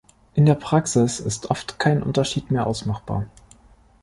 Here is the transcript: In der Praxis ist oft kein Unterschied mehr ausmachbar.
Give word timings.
In 0.33 0.47
der 0.47 0.55
Praxis 0.55 1.19
ist 1.19 1.51
oft 1.51 1.77
kein 1.77 2.01
Unterschied 2.01 2.49
mehr 2.49 2.65
ausmachbar. 2.65 3.27